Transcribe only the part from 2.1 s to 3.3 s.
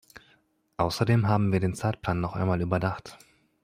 noch einmal überdacht.